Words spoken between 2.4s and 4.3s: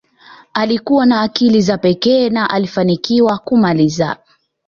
alifanikiwa kumaliza